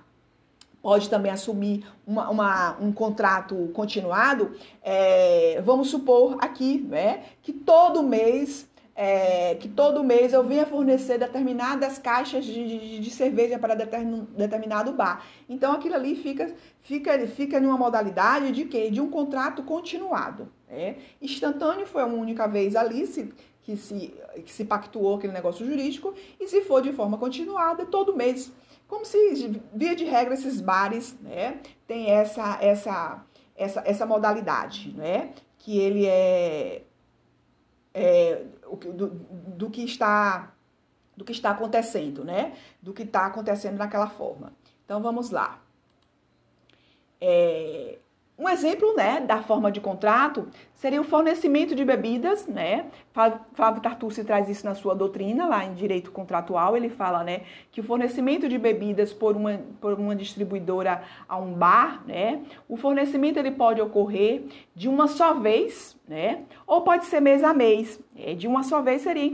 pode 0.79 1.09
também 1.09 1.31
assumir 1.31 1.83
uma, 2.05 2.29
uma, 2.29 2.77
um 2.79 2.91
contrato 2.91 3.69
continuado, 3.73 4.55
é, 4.83 5.59
vamos 5.65 5.89
supor 5.89 6.37
aqui 6.39 6.85
né, 6.87 7.23
que 7.41 7.51
todo 7.51 8.03
mês 8.03 8.69
é, 8.99 9.53
que 9.53 9.69
todo 9.69 10.03
mês 10.03 10.33
eu 10.33 10.43
venha 10.43 10.65
fornecer 10.65 11.19
determinadas 11.19 11.99
caixas 11.99 12.43
de, 12.43 12.67
de, 12.67 12.99
de 12.99 13.09
cerveja 13.11 13.59
para 13.59 13.75
determinado 13.75 14.91
bar. 14.91 15.23
Então 15.47 15.71
aquilo 15.71 15.93
ali 15.93 16.15
fica, 16.15 16.51
fica, 16.81 17.27
fica 17.27 17.59
numa 17.59 17.77
modalidade 17.77 18.51
de 18.51 18.65
quê? 18.65 18.89
De 18.89 18.99
um 18.99 19.07
contrato 19.07 19.61
continuado. 19.61 20.51
Né? 20.67 20.95
Instantâneo 21.21 21.85
foi 21.85 22.03
uma 22.03 22.15
única 22.15 22.47
vez 22.47 22.75
ali 22.75 23.05
se, 23.05 23.31
que, 23.61 23.77
se, 23.77 24.15
que 24.43 24.51
se 24.51 24.65
pactuou 24.65 25.17
aquele 25.17 25.33
negócio 25.33 25.63
jurídico, 25.63 26.15
e 26.39 26.47
se 26.47 26.61
for 26.61 26.81
de 26.81 26.91
forma 26.91 27.19
continuada, 27.19 27.85
todo 27.85 28.15
mês. 28.15 28.51
Como 28.87 29.05
se, 29.05 29.61
via 29.75 29.95
de 29.95 30.05
regra, 30.05 30.33
esses 30.33 30.59
bares 30.59 31.15
né, 31.21 31.59
tem 31.85 32.09
essa, 32.09 32.57
essa, 32.59 33.23
essa, 33.55 33.83
essa 33.85 34.05
modalidade, 34.07 34.91
né? 34.97 35.33
Que 35.59 35.77
ele 35.77 36.05
é 36.07 36.81
é, 37.97 38.43
do, 38.75 39.07
do, 39.09 39.69
que 39.69 39.83
está 39.83 40.53
do 41.15 41.23
que 41.23 41.31
está 41.31 41.51
acontecendo, 41.51 42.23
né? 42.23 42.55
Do 42.81 42.93
que 42.93 43.03
está 43.03 43.25
acontecendo 43.25 43.77
naquela 43.77 44.07
forma. 44.07 44.53
Então 44.85 45.01
vamos 45.01 45.31
lá. 45.31 45.59
É, 47.19 47.97
um 48.39 48.47
exemplo, 48.47 48.93
né, 48.95 49.19
da 49.19 49.41
forma 49.41 49.71
de 49.71 49.81
contrato 49.81 50.47
seria 50.75 51.01
o 51.01 51.03
fornecimento 51.03 51.73
de 51.73 51.83
bebidas, 51.83 52.45
né? 52.45 52.85
Flávio 53.11 53.81
Tartucci 53.81 54.23
traz 54.23 54.47
isso 54.47 54.63
na 54.63 54.75
sua 54.75 54.93
doutrina, 54.93 55.47
lá 55.47 55.65
em 55.65 55.73
direito 55.73 56.11
contratual, 56.11 56.77
ele 56.77 56.87
fala, 56.87 57.23
né, 57.23 57.41
que 57.71 57.81
o 57.81 57.83
fornecimento 57.83 58.47
de 58.47 58.59
bebidas 58.59 59.11
por 59.11 59.35
uma, 59.35 59.59
por 59.81 59.93
uma 59.93 60.15
distribuidora 60.15 61.01
a 61.27 61.35
um 61.35 61.53
bar, 61.53 62.03
né, 62.05 62.43
o 62.69 62.77
fornecimento 62.77 63.39
ele 63.39 63.49
pode 63.51 63.81
ocorrer 63.81 64.43
de 64.75 64.87
uma 64.87 65.07
só 65.07 65.33
vez, 65.33 65.97
né, 66.07 66.43
ou 66.67 66.81
pode 66.81 67.05
ser 67.05 67.19
mês 67.19 67.43
a 67.43 67.55
mês. 67.55 67.99
É, 68.15 68.35
de 68.35 68.47
uma 68.47 68.61
só 68.61 68.81
vez 68.83 69.01
seria, 69.01 69.31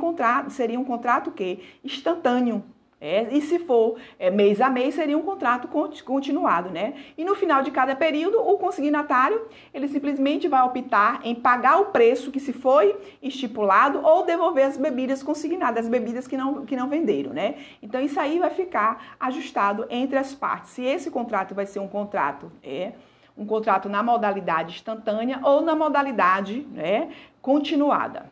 seria 0.50 0.79
um 0.79 0.86
contrato 0.86 1.31
que 1.31 1.60
instantâneo, 1.83 2.63
é, 3.05 3.27
e 3.31 3.41
se 3.41 3.60
for 3.60 3.98
é, 4.17 4.31
mês 4.31 4.62
a 4.62 4.69
mês, 4.69 4.95
seria 4.95 5.17
um 5.17 5.24
contrato 5.24 5.67
continuado, 6.05 6.69
né? 6.69 6.93
E 7.17 7.25
no 7.25 7.36
final 7.36 7.62
de 7.62 7.69
cada 7.69 7.93
período, 7.98 8.39
o 8.39 8.57
consignatário, 8.57 9.45
ele 9.74 9.89
simplesmente 9.89 10.48
vai 10.48 10.63
optar 10.63 11.19
em 11.22 11.36
pagar 11.36 11.81
o 11.81 11.88
preço 11.88 12.31
que 12.31 12.39
se 12.39 12.53
foi 12.53 12.95
estipulado 13.22 14.00
ou 14.01 14.25
devolver 14.25 14.65
as 14.65 14.77
bebidas 14.77 15.22
consignadas, 15.22 15.83
as 15.83 15.91
bebidas 15.91 16.29
que 16.29 16.38
não, 16.38 16.65
que 16.65 16.77
não 16.77 16.88
venderam, 16.88 17.33
né? 17.33 17.55
Então, 17.81 18.00
isso 18.00 18.17
aí 18.17 18.39
vai 18.39 18.51
ficar 18.51 19.17
ajustado 19.19 19.86
entre 19.89 20.17
as 20.17 20.33
partes. 20.33 20.72
Se 20.72 20.86
esse 20.86 21.12
contrato 21.12 21.53
vai 21.53 21.65
ser 21.65 21.79
um 21.79 21.89
contrato, 21.89 22.50
é 22.63 22.93
um 23.38 23.45
contrato 23.45 23.89
na 23.89 24.01
modalidade 24.01 24.75
instantânea 24.75 25.41
ou 25.43 25.60
na 25.60 25.75
modalidade 25.75 26.65
né, 26.72 27.12
continuada. 27.41 28.31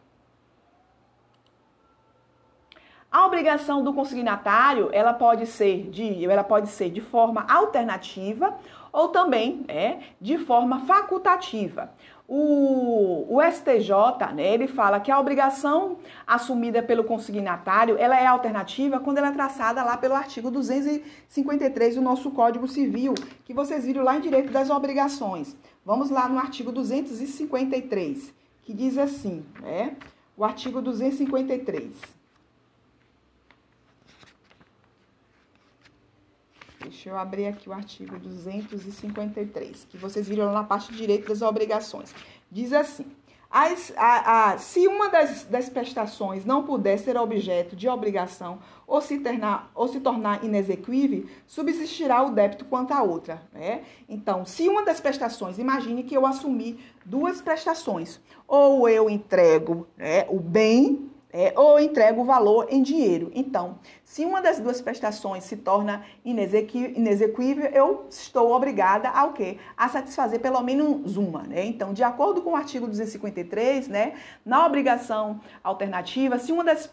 A 3.12 3.25
obrigação 3.25 3.84
do 3.84 3.94
consignatário, 3.94 4.89
ela 4.94 5.13
pode 5.13 5.46
ser 5.46 5.89
de, 5.89 6.25
ela 6.25 6.46
pode 6.46 6.70
ser 6.70 6.89
de 6.89 7.01
forma 7.01 7.46
alternativa 7.46 8.56
ou 8.89 9.10
também 9.10 9.65
é, 9.68 10.00
de 10.22 10.38
forma 10.38 10.86
facultativa. 10.86 11.91
O, 12.25 13.27
o, 13.30 13.41
STJ, 13.41 14.34
né, 14.34 14.53
ele 14.53 14.65
fala 14.65 15.01
que 15.01 15.12
a 15.12 15.20
obrigação 15.20 15.98
assumida 16.25 16.82
pelo 16.82 17.03
consignatário, 17.03 17.98
ela 18.00 18.18
é 18.18 18.25
alternativa 18.25 18.98
quando 19.01 19.18
ela 19.18 19.27
é 19.27 19.32
traçada 19.34 19.84
lá 19.84 19.98
pelo 19.98 20.15
artigo 20.15 20.50
253 20.50 21.96
do 21.96 22.01
nosso 22.01 22.32
Código 22.32 22.65
Civil, 22.65 23.13
que 23.44 23.53
vocês 23.53 23.84
viram 23.84 24.06
lá 24.06 24.15
em 24.15 24.22
direito 24.22 24.53
das 24.53 24.70
obrigações. 24.70 25.58
Vamos 25.86 26.10
lá 26.10 26.30
no 26.30 26.39
artigo 26.39 26.72
253, 26.72 28.34
que 28.63 28.74
diz 28.74 28.98
assim, 28.98 29.46
né? 29.60 29.98
O 30.38 30.46
artigo 30.46 30.82
253. 30.82 32.21
Deixa 36.92 37.10
eu 37.10 37.18
abrir 37.18 37.48
aqui 37.48 37.70
o 37.70 37.74
artigo 37.74 38.20
253, 38.20 39.88
que 39.90 39.98
vocês 39.98 40.28
viram 40.28 40.48
lá 40.48 40.52
na 40.52 40.64
parte 40.66 40.94
direita 40.94 41.30
das 41.30 41.42
obrigações. 41.42 42.14
Diz 42.52 42.74
assim: 42.74 43.06
as, 43.50 43.94
a, 43.96 44.52
a, 44.52 44.58
se 44.58 44.86
uma 44.90 45.08
das, 45.08 45.46
das, 45.46 45.70
prestações 45.70 46.44
não 46.44 46.64
puder 46.64 47.00
ser 47.00 47.16
objeto 47.16 47.78
de 47.78 47.88
obrigação 47.88 48.60
ou 48.86 49.00
se, 49.00 49.20
ternar, 49.20 49.72
ou 49.74 49.88
se 49.88 50.02
tornar 50.02 50.44
inexequível, 50.44 51.28
subsistirá 51.48 52.24
o 52.24 52.32
débito 52.32 52.66
quanto 52.66 52.92
à 52.92 53.02
outra. 53.02 53.42
Né? 53.54 53.84
Então, 54.10 54.44
se 54.44 54.68
uma 54.68 54.84
das 54.84 55.00
prestações, 55.00 55.58
imagine 55.58 56.04
que 56.04 56.16
eu 56.16 56.26
assumi 56.26 56.78
duas 57.06 57.42
prestações, 57.42 58.20
ou 58.46 58.90
eu 58.90 59.10
entrego 59.10 59.88
né, 59.98 60.26
o 60.28 60.42
bem 60.42 61.10
é, 61.34 61.54
ou 61.56 61.80
entrego 61.80 62.22
o 62.22 62.26
valor 62.26 62.68
em 62.70 62.82
dinheiro. 62.82 63.32
Então, 63.34 63.80
se 64.04 64.26
uma 64.26 64.42
das 64.42 64.60
duas 64.60 64.82
prestações 64.82 65.46
se 65.46 65.56
torna 65.56 66.04
inexequível, 66.26 67.66
eu 67.74 68.06
estou 68.10 68.52
obrigada 68.52 69.10
ao 69.10 69.32
quê? 69.32 69.58
A 69.78 69.88
satisfazer 69.88 70.40
pelo 70.40 70.62
menos 70.62 71.16
uma, 71.16 71.44
né? 71.44 71.66
Então, 71.66 71.94
de 71.94 72.04
acordo 72.04 72.42
com 72.42 72.52
o 72.52 72.56
artigo 72.56 72.88
253, 72.88 73.88
né, 73.88 74.14
na 74.46 74.66
obrigação 74.66 75.40
alternativa, 75.64 76.38
se 76.38 76.52
uma 76.52 76.64
das, 76.64 76.92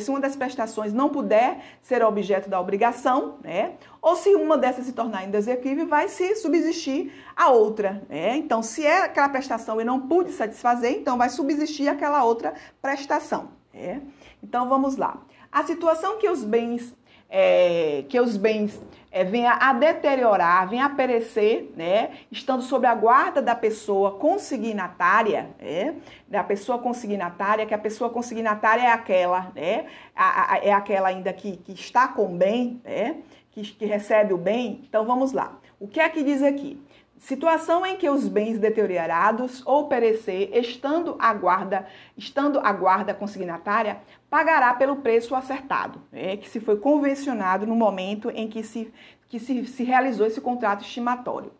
se 0.00 0.10
uma 0.10 0.20
das 0.20 0.36
prestações 0.36 0.92
não 0.92 1.08
puder 1.08 1.60
ser 1.80 2.04
objeto 2.04 2.50
da 2.50 2.60
obrigação, 2.60 3.38
né, 3.42 3.72
ou 4.02 4.16
se 4.16 4.34
uma 4.34 4.56
dessas 4.56 4.86
se 4.86 4.92
tornar 4.92 5.24
inexequível, 5.24 5.86
vai 5.86 6.08
se 6.08 6.36
subsistir 6.36 7.12
a 7.36 7.50
outra, 7.50 8.02
né? 8.08 8.36
Então, 8.36 8.62
se 8.62 8.84
é 8.84 9.04
aquela 9.04 9.28
prestação 9.28 9.80
e 9.80 9.84
não 9.84 10.08
pude 10.08 10.32
satisfazer, 10.32 10.92
então 10.92 11.18
vai 11.18 11.28
subsistir 11.28 11.88
aquela 11.88 12.24
outra 12.24 12.54
prestação. 12.80 13.48
É? 13.72 14.00
Então 14.42 14.68
vamos 14.68 14.96
lá. 14.96 15.22
A 15.52 15.62
situação 15.64 16.18
que 16.18 16.28
os 16.28 16.42
bens 16.42 16.92
é, 17.30 18.04
que 18.08 18.20
os 18.20 18.36
bens 18.36 18.80
é, 19.12 19.22
venham 19.22 19.56
a 19.58 19.72
deteriorar, 19.72 20.68
venham 20.68 20.84
a 20.84 20.90
perecer, 20.90 21.70
né, 21.76 22.10
estando 22.30 22.62
sob 22.62 22.86
a 22.86 22.94
guarda 22.94 23.40
da 23.40 23.54
pessoa 23.54 24.12
consignatária, 24.18 25.50
é, 25.60 25.94
da 26.26 26.42
pessoa 26.42 26.78
consignatária, 26.78 27.64
que 27.66 27.74
a 27.74 27.78
pessoa 27.78 28.10
consignatária 28.10 28.82
é 28.82 28.92
aquela, 28.92 29.52
né, 29.54 29.86
a, 30.14 30.54
a, 30.54 30.58
é 30.58 30.72
aquela 30.72 31.08
ainda 31.08 31.32
que, 31.32 31.56
que 31.58 31.72
está 31.72 32.08
com 32.08 32.36
bem, 32.36 32.80
né, 32.84 33.18
que, 33.50 33.62
que 33.62 33.84
recebe 33.84 34.32
o 34.32 34.38
bem. 34.38 34.82
Então 34.88 35.04
vamos 35.04 35.32
lá. 35.32 35.58
O 35.78 35.88
que 35.88 36.00
é 36.00 36.08
que 36.08 36.22
diz 36.22 36.42
aqui? 36.42 36.80
Situação 37.20 37.84
em 37.84 37.96
que 37.96 38.08
os 38.08 38.26
bens 38.26 38.58
deteriorados 38.58 39.62
ou 39.66 39.88
perecer, 39.88 40.56
estando 40.56 41.16
a 41.18 41.34
guarda, 41.34 41.86
estando 42.16 42.58
a 42.60 42.72
guarda 42.72 43.12
consignatária, 43.12 44.00
pagará 44.30 44.72
pelo 44.72 44.96
preço 44.96 45.34
acertado, 45.34 46.00
né, 46.10 46.38
que 46.38 46.48
se 46.48 46.60
foi 46.60 46.78
convencionado 46.78 47.66
no 47.66 47.76
momento 47.76 48.30
em 48.30 48.48
que 48.48 48.62
se, 48.62 48.90
que 49.28 49.38
se, 49.38 49.66
se 49.66 49.84
realizou 49.84 50.26
esse 50.26 50.40
contrato 50.40 50.82
estimatório. 50.82 51.52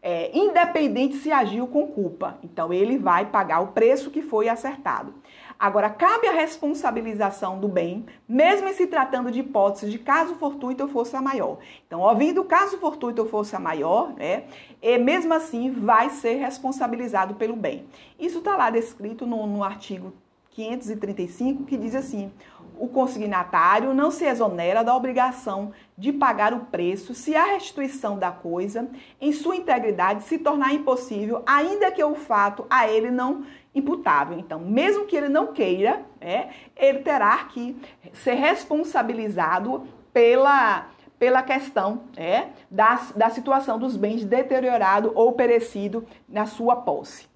É, 0.00 0.30
independente 0.32 1.16
se 1.16 1.32
agiu 1.32 1.66
com 1.66 1.88
culpa. 1.88 2.38
Então, 2.44 2.72
ele 2.72 2.96
vai 2.96 3.26
pagar 3.26 3.58
o 3.58 3.72
preço 3.72 4.12
que 4.12 4.22
foi 4.22 4.48
acertado. 4.48 5.12
Agora, 5.58 5.90
cabe 5.90 6.28
a 6.28 6.32
responsabilização 6.32 7.58
do 7.58 7.66
bem, 7.66 8.06
mesmo 8.28 8.72
se 8.72 8.86
tratando 8.86 9.30
de 9.30 9.40
hipóteses 9.40 9.90
de 9.90 9.98
caso 9.98 10.36
fortuito 10.36 10.84
ou 10.84 10.88
força 10.88 11.20
maior. 11.20 11.58
Então, 11.86 12.00
ouvindo 12.00 12.44
caso 12.44 12.78
fortuito 12.78 13.22
ou 13.22 13.28
força 13.28 13.58
maior, 13.58 14.14
né, 14.14 14.44
e 14.80 14.96
mesmo 14.98 15.34
assim 15.34 15.72
vai 15.72 16.10
ser 16.10 16.34
responsabilizado 16.34 17.34
pelo 17.34 17.56
bem. 17.56 17.86
Isso 18.20 18.38
está 18.38 18.56
lá 18.56 18.70
descrito 18.70 19.26
no, 19.26 19.46
no 19.48 19.64
artigo 19.64 20.12
535, 20.50 21.64
que 21.64 21.76
diz 21.76 21.94
assim: 21.94 22.32
o 22.78 22.88
consignatário 22.88 23.92
não 23.92 24.10
se 24.10 24.24
exonera 24.24 24.84
da 24.84 24.94
obrigação 24.94 25.72
de 25.96 26.12
pagar 26.12 26.54
o 26.54 26.66
preço 26.66 27.14
se 27.14 27.34
a 27.34 27.44
restituição 27.44 28.18
da 28.18 28.30
coisa, 28.30 28.88
em 29.20 29.32
sua 29.32 29.56
integridade, 29.56 30.22
se 30.22 30.38
tornar 30.38 30.72
impossível, 30.72 31.42
ainda 31.44 31.90
que 31.90 32.02
o 32.02 32.14
fato 32.14 32.66
a 32.70 32.88
ele 32.88 33.10
não 33.10 33.44
imputável. 33.78 34.38
Então, 34.38 34.60
mesmo 34.60 35.06
que 35.06 35.16
ele 35.16 35.28
não 35.28 35.48
queira, 35.48 36.02
é, 36.20 36.48
ele 36.76 37.00
terá 37.00 37.36
que 37.44 37.76
ser 38.12 38.34
responsabilizado 38.34 39.86
pela, 40.12 40.88
pela 41.18 41.42
questão 41.42 42.02
é, 42.16 42.48
da, 42.70 43.00
da 43.14 43.30
situação 43.30 43.78
dos 43.78 43.96
bens 43.96 44.24
deteriorado 44.24 45.12
ou 45.14 45.32
perecido 45.32 46.06
na 46.28 46.46
sua 46.46 46.76
posse. 46.76 47.28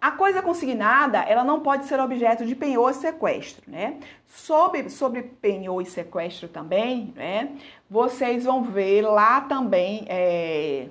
A 0.00 0.12
coisa 0.12 0.40
consignada, 0.40 1.18
ela 1.18 1.42
não 1.42 1.60
pode 1.60 1.86
ser 1.86 1.98
objeto 1.98 2.46
de 2.46 2.54
penhor 2.54 2.90
e 2.90 2.94
sequestro, 2.94 3.68
né? 3.68 3.98
Sobre, 4.26 4.88
sobre 4.88 5.22
penhor 5.22 5.80
e 5.80 5.86
sequestro 5.86 6.48
também, 6.48 7.12
né? 7.16 7.56
Vocês 7.90 8.44
vão 8.44 8.62
ver 8.62 9.02
lá 9.02 9.40
também 9.40 10.04
é, 10.08 10.88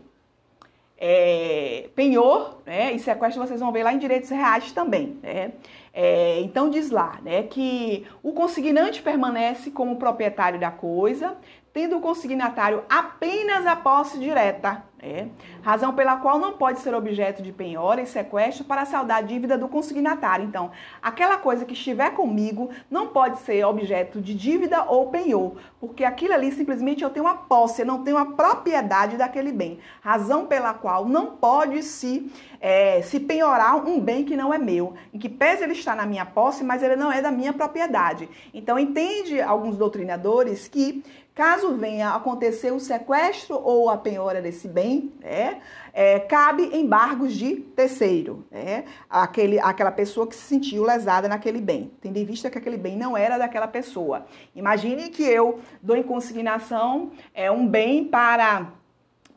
é, 0.98 1.90
penhor 1.96 2.62
né, 2.66 2.94
e 2.94 3.00
sequestro 3.00 3.46
vocês 3.46 3.60
vão 3.60 3.72
ver 3.72 3.84
lá 3.84 3.94
em 3.94 3.98
direitos 3.98 4.30
reais 4.30 4.72
também. 4.72 5.20
Né? 5.22 5.52
É, 5.94 6.40
então 6.42 6.70
diz 6.70 6.90
lá 6.90 7.20
né, 7.24 7.44
que 7.44 8.06
o 8.24 8.34
consignante 8.34 9.02
permanece 9.02 9.72
como 9.72 9.98
proprietário 9.98 10.60
da 10.60 10.72
coisa, 10.72 11.38
tendo 11.74 11.98
o 11.98 12.02
consignatário 12.02 12.84
apenas 12.90 13.66
a 13.66 13.76
posse 13.76 14.18
direta 14.18 14.84
é, 15.06 15.28
razão 15.62 15.94
pela 15.94 16.18
qual 16.18 16.40
não 16.40 16.54
pode 16.54 16.80
ser 16.80 16.96
objeto 16.96 17.44
de 17.44 17.52
penhora 17.52 18.02
e 18.02 18.08
sequestro 18.08 18.66
para 18.66 18.86
saldar 18.86 19.18
a 19.18 19.22
dívida 19.22 19.56
do 19.56 19.68
consignatário. 19.68 20.44
Então, 20.44 20.72
aquela 21.00 21.38
coisa 21.38 21.64
que 21.64 21.74
estiver 21.74 22.10
comigo 22.16 22.72
não 22.90 23.08
pode 23.08 23.38
ser 23.42 23.64
objeto 23.66 24.20
de 24.20 24.34
dívida 24.34 24.84
ou 24.86 25.12
penhor, 25.12 25.58
porque 25.80 26.04
aquilo 26.04 26.34
ali 26.34 26.52
simplesmente 26.52 27.04
eu 27.04 27.12
tenho 27.12 27.26
uma 27.26 27.36
posse, 27.36 27.82
eu 27.82 27.86
não 27.86 28.04
tenho 28.04 28.18
a 28.18 28.26
propriedade 28.26 29.16
daquele 29.16 29.52
bem. 29.52 29.78
Razão 30.02 30.48
pela 30.48 30.74
qual 30.74 31.06
não 31.06 31.36
pode 31.36 31.84
se, 31.84 32.32
é, 32.60 33.04
se 33.04 33.20
penhorar 33.20 33.76
um 33.88 34.00
bem 34.00 34.26
que 34.26 34.36
não 34.36 34.52
é 34.52 34.58
meu, 34.58 34.96
em 35.14 35.20
que 35.20 35.30
pese 35.30 35.64
ele 35.64 35.74
estar 35.74 35.96
na 35.96 36.06
minha 36.08 36.26
posse, 36.26 36.64
mas 36.64 36.82
ele 36.82 36.96
não 36.96 37.12
é 37.12 37.22
da 37.22 37.32
minha 37.32 37.54
propriedade. 37.54 38.28
Então, 38.52 38.80
entende 38.80 39.40
alguns 39.40 39.78
doutrinadores 39.78 40.68
que 40.68 41.04
Caso 41.36 41.76
venha 41.76 42.12
a 42.12 42.16
acontecer 42.16 42.72
o 42.72 42.80
sequestro 42.80 43.60
ou 43.62 43.90
a 43.90 43.98
penhora 43.98 44.42
desse 44.42 44.70
bem, 44.70 45.12
né, 45.20 45.60
é, 45.94 46.18
cabe 46.18 46.64
embargos 46.74 47.34
de 47.34 47.58
terceiro, 47.58 48.46
né, 48.50 48.86
aquele, 49.10 49.60
aquela 49.60 49.92
pessoa 49.92 50.26
que 50.26 50.34
se 50.34 50.44
sentiu 50.44 50.86
lesada 50.86 51.28
naquele 51.28 51.60
bem, 51.60 51.92
tendo 52.00 52.16
em 52.16 52.24
vista 52.24 52.50
que 52.50 52.58
aquele 52.58 52.78
bem 52.78 52.96
não 52.96 53.18
era 53.18 53.38
daquela 53.38 53.68
pessoa. 53.68 54.26
Imagine 54.56 55.10
que 55.10 55.24
eu 55.24 55.60
dou 55.82 55.98
em 55.98 56.04
consignação 56.04 57.12
é, 57.34 57.52
um 57.52 57.68
bem 57.68 58.06
para, 58.06 58.72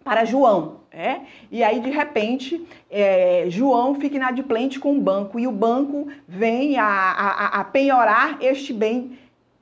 para 0.04 0.24
João, 0.24 0.82
é? 0.92 1.22
E 1.50 1.64
aí, 1.64 1.80
de 1.80 1.90
repente, 1.90 2.64
é, 2.88 3.46
João 3.48 3.96
fica 3.96 4.16
inadimplente 4.16 4.78
com 4.78 4.96
o 4.96 5.00
banco 5.00 5.38
e 5.38 5.48
o 5.48 5.52
banco 5.52 6.06
vem 6.28 6.78
a, 6.78 6.86
a, 6.86 7.60
a 7.60 7.64
penhorar 7.64 8.38
este 8.40 8.72
bem 8.72 9.18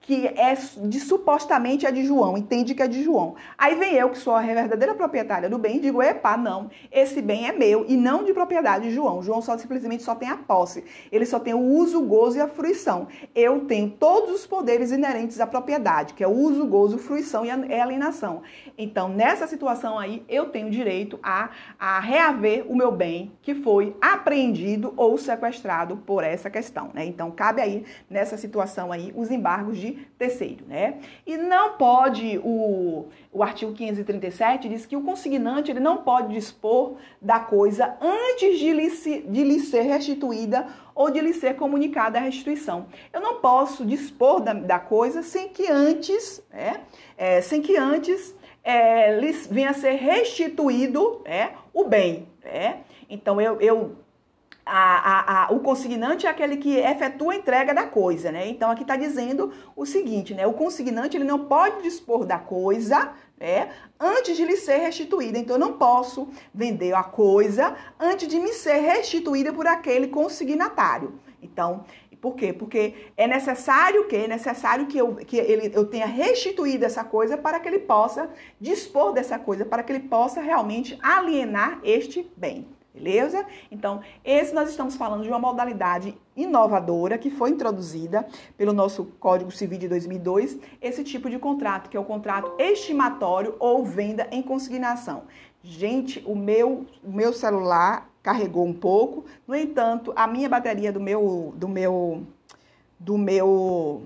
que 0.06 0.28
é 0.28 0.54
de 0.84 1.00
supostamente 1.00 1.84
é 1.84 1.90
de 1.90 2.04
João, 2.04 2.38
entende 2.38 2.76
que 2.76 2.82
é 2.82 2.86
de 2.86 3.02
João. 3.02 3.34
Aí 3.58 3.75
vem 3.75 3.92
eu, 3.94 4.08
que 4.08 4.18
sou 4.18 4.36
a 4.36 4.40
verdadeira 4.40 4.94
proprietária 4.94 5.50
do 5.50 5.58
bem, 5.58 5.78
e 5.78 5.80
digo, 5.80 6.00
epa, 6.00 6.36
não, 6.36 6.70
esse 6.92 7.20
bem 7.20 7.48
é 7.48 7.52
meu 7.52 7.84
e 7.88 7.96
não 7.96 8.22
de 8.22 8.32
propriedade 8.32 8.84
de 8.84 8.94
João. 8.94 9.20
João 9.20 9.42
só 9.42 9.58
simplesmente 9.58 10.04
só 10.04 10.14
tem 10.14 10.28
a 10.28 10.36
posse, 10.36 10.84
ele 11.10 11.26
só 11.26 11.40
tem 11.40 11.54
o 11.54 11.58
uso, 11.60 12.00
o 12.00 12.06
gozo 12.06 12.38
e 12.38 12.40
a 12.40 12.46
fruição. 12.46 13.08
Eu 13.34 13.62
tenho 13.66 13.90
todos 13.90 14.32
os 14.32 14.46
poderes 14.46 14.92
inerentes 14.92 15.40
à 15.40 15.46
propriedade, 15.46 16.14
que 16.14 16.22
é 16.22 16.28
o 16.28 16.30
uso, 16.30 16.62
o 16.62 16.66
gozo, 16.68 16.98
fruição 16.98 17.44
e 17.44 17.50
a 17.50 17.82
alienação. 17.82 18.42
Então, 18.78 19.08
nessa 19.08 19.48
situação 19.48 19.98
aí, 19.98 20.22
eu 20.28 20.50
tenho 20.50 20.70
direito 20.70 21.18
a, 21.20 21.50
a 21.80 21.98
reaver 21.98 22.64
o 22.70 22.76
meu 22.76 22.92
bem 22.92 23.32
que 23.42 23.56
foi 23.56 23.96
apreendido 24.00 24.94
ou 24.96 25.18
sequestrado 25.18 25.96
por 25.96 26.22
essa 26.22 26.48
questão, 26.48 26.90
né? 26.94 27.04
Então, 27.04 27.28
cabe 27.32 27.60
aí, 27.60 27.84
nessa 28.08 28.36
situação 28.36 28.92
aí, 28.92 29.12
os 29.16 29.32
embargos 29.32 29.76
de 29.76 29.95
terceiro, 30.18 30.64
né? 30.66 30.98
E 31.26 31.36
não 31.36 31.74
pode, 31.74 32.38
o, 32.42 33.06
o 33.32 33.42
artigo 33.42 33.72
537 33.72 34.68
diz 34.68 34.86
que 34.86 34.96
o 34.96 35.02
consignante 35.02 35.70
ele 35.70 35.80
não 35.80 35.98
pode 35.98 36.34
dispor 36.34 36.96
da 37.20 37.38
coisa 37.38 37.96
antes 38.00 38.58
de 38.58 38.72
lhe, 38.72 38.90
de 38.90 39.44
lhe 39.44 39.60
ser 39.60 39.82
restituída 39.82 40.66
ou 40.94 41.10
de 41.10 41.20
lhe 41.20 41.34
ser 41.34 41.56
comunicada 41.56 42.18
a 42.18 42.22
restituição. 42.22 42.86
Eu 43.12 43.20
não 43.20 43.40
posso 43.40 43.84
dispor 43.84 44.40
da, 44.40 44.52
da 44.52 44.78
coisa 44.78 45.22
sem 45.22 45.48
que 45.48 45.70
antes, 45.70 46.42
né, 46.52 46.80
é, 47.16 47.40
sem 47.40 47.60
que 47.60 47.76
antes 47.76 48.34
é, 48.64 49.18
lhes 49.20 49.46
venha 49.46 49.70
a 49.70 49.74
ser 49.74 49.92
restituído 49.92 51.22
é, 51.24 51.50
o 51.72 51.84
bem. 51.84 52.28
É? 52.42 52.78
Então, 53.08 53.40
eu, 53.40 53.60
eu 53.60 53.96
a, 54.66 55.44
a, 55.44 55.44
a, 55.44 55.52
o 55.52 55.61
consignante 55.61 56.26
é 56.26 56.30
aquele 56.30 56.56
que 56.56 56.76
efetua 56.76 57.32
a 57.32 57.37
entrega 57.37 57.73
da 57.73 57.85
coisa, 57.85 58.32
né? 58.32 58.49
Então 58.49 58.68
aqui 58.68 58.82
está 58.82 58.96
dizendo 58.96 59.52
o 59.76 59.87
seguinte, 59.87 60.35
né? 60.35 60.44
O 60.44 60.52
consignante 60.52 61.16
ele 61.16 61.25
não 61.25 61.46
pode 61.46 61.82
dispor 61.82 62.26
da 62.26 62.37
coisa, 62.37 63.12
né? 63.38 63.70
Antes 63.99 64.37
de 64.37 64.44
lhe 64.44 64.56
ser 64.56 64.78
restituída. 64.78 65.38
Então 65.38 65.54
eu 65.54 65.61
não 65.61 65.75
posso 65.75 66.28
vender 66.52 66.92
a 66.94 67.04
coisa 67.04 67.76
antes 67.99 68.26
de 68.26 68.40
me 68.40 68.52
ser 68.52 68.80
restituída 68.80 69.52
por 69.52 69.68
aquele 69.68 70.08
consignatário. 70.08 71.20
Então 71.40 71.85
por 72.20 72.35
quê? 72.35 72.52
Porque 72.52 73.12
é 73.16 73.26
necessário 73.28 74.08
que 74.08 74.16
é 74.16 74.26
necessário 74.26 74.87
que 74.87 74.99
eu, 74.99 75.14
que 75.14 75.37
ele, 75.37 75.70
eu 75.73 75.85
tenha 75.85 76.06
restituído 76.06 76.85
essa 76.85 77.04
coisa 77.04 77.38
para 77.38 77.61
que 77.61 77.68
ele 77.68 77.78
possa 77.78 78.28
dispor 78.61 79.12
dessa 79.12 79.38
coisa, 79.38 79.64
para 79.64 79.85
que 79.85 79.92
ele 79.92 80.08
possa 80.08 80.40
realmente 80.40 80.99
alienar 81.00 81.78
este 81.85 82.28
bem. 82.37 82.66
Beleza? 82.96 83.44
Então, 83.70 84.00
esse 84.24 84.54
nós 84.54 84.70
estamos 84.70 84.96
falando 84.96 85.22
de 85.22 85.28
uma 85.28 85.38
modalidade 85.38 86.16
inovadora 86.34 87.18
que 87.18 87.28
foi 87.28 87.50
introduzida 87.50 88.26
pelo 88.56 88.72
nosso 88.72 89.04
Código 89.20 89.50
Civil 89.50 89.78
de 89.78 89.86
2002, 89.86 90.58
esse 90.80 91.04
tipo 91.04 91.28
de 91.28 91.38
contrato, 91.38 91.90
que 91.90 91.96
é 91.96 92.00
o 92.00 92.04
contrato 92.04 92.54
estimatório 92.58 93.54
ou 93.58 93.84
venda 93.84 94.26
em 94.32 94.40
consignação. 94.42 95.24
Gente, 95.62 96.24
o 96.26 96.34
meu, 96.34 96.86
o 97.04 97.12
meu 97.12 97.34
celular 97.34 98.10
carregou 98.22 98.64
um 98.64 98.72
pouco, 98.72 99.26
no 99.46 99.54
entanto, 99.54 100.14
a 100.16 100.26
minha 100.26 100.48
bateria 100.48 100.90
do 100.90 100.98
meu 101.00 101.52
do 101.54 101.68
meu 101.68 102.22
do 102.98 103.18
meu 103.18 104.04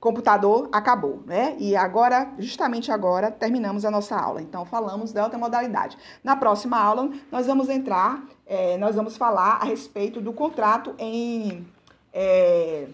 computador 0.00 0.68
acabou, 0.72 1.22
né? 1.26 1.54
E 1.58 1.76
agora, 1.76 2.32
justamente 2.38 2.90
agora, 2.90 3.30
terminamos 3.30 3.84
a 3.84 3.90
nossa 3.90 4.16
aula. 4.16 4.40
Então, 4.40 4.64
falamos 4.64 5.12
da 5.12 5.22
outra 5.22 5.38
modalidade. 5.38 5.96
Na 6.24 6.34
próxima 6.34 6.80
aula, 6.80 7.10
nós 7.30 7.46
vamos 7.46 7.68
entrar, 7.68 8.24
é, 8.46 8.78
nós 8.78 8.96
vamos 8.96 9.16
falar 9.16 9.58
a 9.60 9.64
respeito 9.64 10.20
do 10.20 10.32
contrato 10.32 10.94
em. 10.98 11.68
É, 12.12 12.88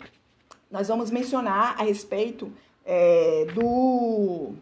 nós 0.69 0.89
vamos 0.89 1.11
mencionar 1.11 1.77
a 1.79 1.85
respeito 1.85 2.53
é, 2.85 3.47
do 3.55 4.55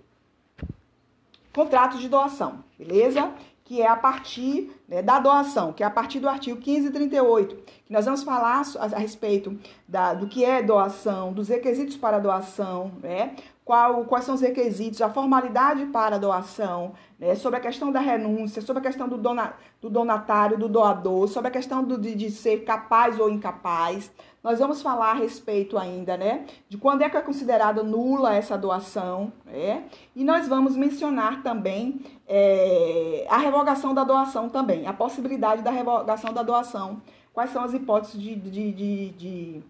contrato 1.52 1.96
de 1.98 2.08
doação, 2.08 2.62
beleza? 2.78 3.32
Que 3.64 3.80
é 3.80 3.88
a 3.88 3.97
partir 3.97 4.71
né, 4.87 5.00
da 5.00 5.18
doação, 5.18 5.73
que 5.73 5.83
é 5.83 5.87
a 5.87 5.90
partir 5.90 6.21
do 6.21 6.28
artigo 6.28 6.56
1538, 6.56 7.56
que 7.87 7.92
nós 7.92 8.04
vamos 8.04 8.23
falar 8.23 8.62
a, 8.78 8.85
a 8.85 8.99
respeito 8.99 9.59
da, 9.88 10.12
do 10.12 10.26
que 10.28 10.44
é 10.44 10.62
doação, 10.62 11.33
dos 11.33 11.49
requisitos 11.49 11.97
para 11.97 12.18
doação, 12.18 12.92
né, 13.02 13.35
qual, 13.64 14.04
quais 14.04 14.25
são 14.25 14.35
os 14.35 14.42
requisitos, 14.42 15.00
a 15.00 15.09
formalidade 15.09 15.87
para 15.87 16.16
a 16.16 16.18
doação, 16.18 16.92
né, 17.18 17.35
sobre 17.35 17.59
a 17.59 17.62
questão 17.62 17.90
da 17.90 17.99
renúncia, 17.99 18.61
sobre 18.61 18.80
a 18.80 18.83
questão 18.83 19.09
do, 19.09 19.16
dona, 19.16 19.54
do 19.80 19.88
donatário, 19.88 20.59
do 20.59 20.68
doador, 20.68 21.28
sobre 21.28 21.49
a 21.49 21.50
questão 21.50 21.83
do, 21.83 21.97
de, 21.97 22.14
de 22.14 22.30
ser 22.30 22.64
capaz 22.64 23.18
ou 23.18 23.30
incapaz, 23.30 24.12
nós 24.42 24.59
vamos 24.59 24.83
falar 24.83 25.12
a 25.12 25.14
respeito 25.14 25.78
ainda, 25.78 26.18
né, 26.18 26.44
de 26.68 26.76
quando 26.76 27.00
é 27.00 27.09
que 27.09 27.16
é 27.16 27.23
considerada 27.23 27.83
nula 27.83 28.35
essa 28.35 28.59
doação, 28.59 29.33
né? 29.47 29.85
E 30.14 30.23
nós 30.23 30.47
vamos 30.47 30.76
mencionar 30.76 31.42
também 31.42 32.02
é, 32.28 33.26
a 33.30 33.38
revogação 33.38 33.94
da 33.94 34.04
doação 34.04 34.50
também, 34.50 34.87
a 34.87 34.92
possibilidade 34.92 35.62
da 35.62 35.71
revogação 35.71 36.35
da 36.35 36.42
doação. 36.42 37.00
Quais 37.33 37.50
são 37.50 37.64
as 37.64 37.73
hipóteses 37.73 38.21
de, 38.21 38.37
de, 38.37 38.73
de, 38.73 39.11
de, 39.11 39.62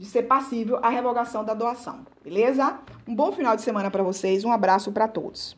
de 0.00 0.06
ser 0.06 0.22
passível 0.22 0.78
a 0.82 0.88
revogação 0.88 1.44
da 1.44 1.52
doação, 1.52 2.06
beleza? 2.24 2.78
Um 3.06 3.14
bom 3.14 3.30
final 3.32 3.54
de 3.54 3.60
semana 3.60 3.90
para 3.90 4.02
vocês, 4.02 4.46
um 4.46 4.50
abraço 4.50 4.90
para 4.90 5.06
todos. 5.06 5.54